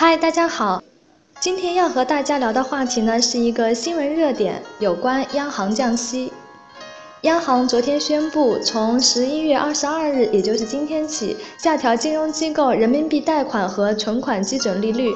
[0.00, 0.80] 嗨，大家好，
[1.40, 6.32] 今天要和大家聊的话题呢是一个新闻热点，有关央行降息。
[7.22, 15.12] 央行昨天宣布，从十一月二十二日，也就是今天起，下调金融机构人民币贷款和存款基准利率。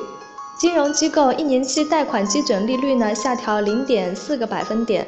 [0.58, 5.07] 金融机构一年期贷款基准利率呢下调零点四个百分点。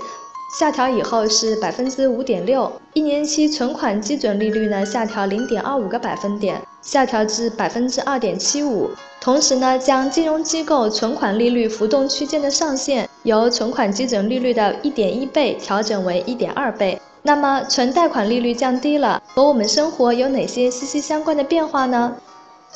[0.56, 8.88] 下调以后是百分之五点六，一年期存款基准利率呢下调零点二五个百分点，下调至百分之二点七五。
[9.20, 17.00] 同时呢，将金融机构存款利率浮动区间的上限由存款基准利率的一点一倍调整为一点二倍。
[17.22, 22.14] 那么，存贷款利率降低了，和我们生活有哪些息息相关的变化呢？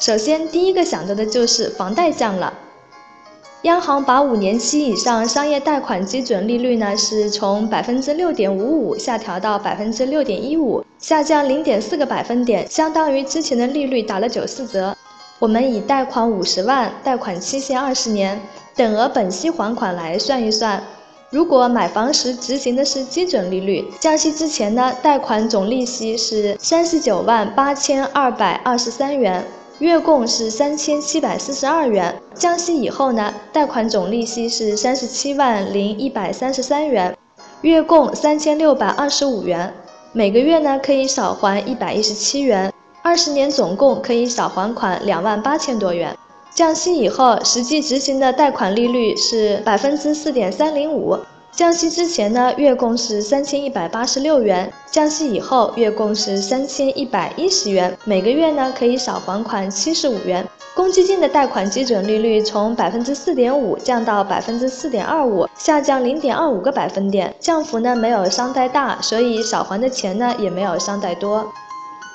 [0.00, 2.52] 首先，第一个想到的就是房贷降了。
[3.62, 14.96] 央行把五年期以上商业贷款基准利率呢，是从百分之六点五五下调到百分之六点一五，下降零点四个百分点，相当于之前的利率打了九四折。
[15.40, 18.40] 我们以贷款五十万，贷款期限二十年，
[18.76, 20.80] 等额本息还款来算一算，
[21.30, 29.44] 如果买房时执行的是基准利率，降息之前呢，贷款总利息是三十九万八千二百二十三元。
[29.78, 37.16] 月供是三千七百四十二元，降息以后呢，贷款总利息是三十七万零一百三十三元，
[37.62, 39.72] 月供三千六百二十五元，
[40.12, 46.16] 每个月呢可以少还一百一十七元，二十年总共可以少还款两万八千多元。
[46.52, 51.16] 降息以后，实际执行的贷款利率是百分之四点三零五。
[51.58, 60.46] 降息之前呢，月供是三千一百八十六元；降息以后，月供是三千一百一十元，每个月呢可以少还款七十五元。
[60.76, 71.44] 公积金的贷款基准利率从百分之四点五降到百分之四点二五，下降零点二五个百分点，降幅呢没有商贷大，所以少还的钱呢也没有商贷多。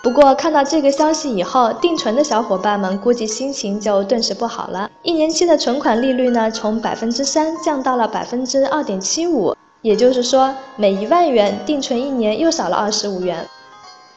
[0.04, 4.92] 不过看到这个消息以后，定存的小伙伴们估计心情就顿时不好了。
[5.02, 13.48] 一年期的存款利率呢，从百分之三降到了百分之二点七五，也就是说，每一万元定存一年又少了二十五元。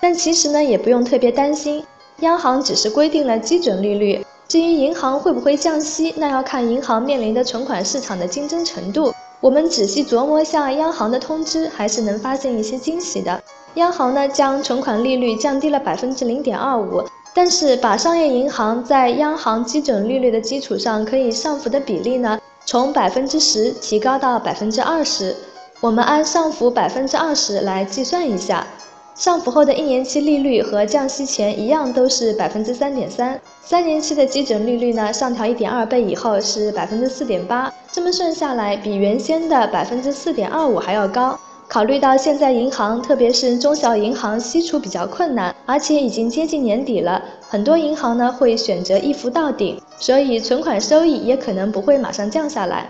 [0.01, 1.85] 但其实呢，也不用特别担心，
[2.19, 9.15] 央行只是规定了基准利率，至于银行会不会降息，那要看银行面临的存款市场的竞争程度。
[9.41, 13.41] 我们仔细琢磨下央行的通知，还是能发现一些惊喜的。
[13.77, 17.03] 央行呢将存款利率降低了百分之零点二五，
[17.35, 25.37] 但是把商业银行在央行基准利率的基础上可以上浮的比例呢，从百分之十提高到百分之二十。
[25.83, 28.67] 我们按上浮百分之二十来计算一下。
[29.15, 33.39] 上浮后的一年期利率和降息前一样，都是百分之三点三。
[33.63, 37.71] 三年期的基准利率呢，上调一点二倍以后是百分之四点八。
[37.93, 41.39] 这么算下来，比原先的百分之四点二五还要高。
[41.69, 52.89] 考虑到现在银行，特别是中小银行吸储比较困难，而且已经接近年底了，很多银行呢会选择一浮到顶，所以存款收益也可能不会马上降下来。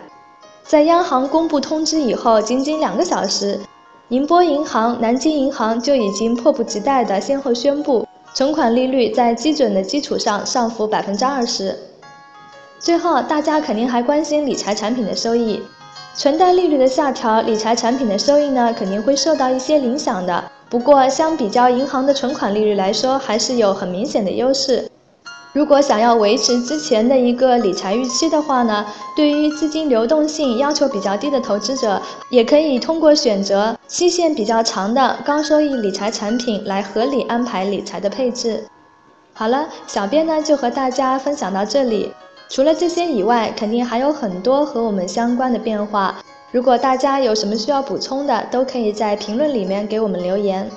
[0.63, 3.59] 在央行公布通知以后，仅仅两个小时。
[4.09, 11.77] 宁波银行、南京银行就已经迫不及待地先后宣布，存款利率在基准的基础上上浮百分之二十。
[12.79, 15.61] 最后，大家肯定还关心理财产品的收益，
[16.17, 20.43] 存贷利率的下调，理财产品的收益呢肯定会受到一些影响的。
[20.71, 24.91] 不过，相比较银行的存款利率来说，还是有很明显的优势。
[25.53, 32.01] 如果想要维持之前的一个理财预期的话呢，对于资金流动性要求比较低的投资者，
[32.31, 38.65] 也可以通过选择期限比较长的高收益理财产品来合理安排理财的配置。
[39.35, 42.11] 好了，小编呢就和大家分享到这里。
[42.49, 46.17] 除了这些以外，肯定还有很多和我们相关的变化。
[46.53, 50.71] 如果大家有什么需要补充的，都可以在评论里面给我们留言。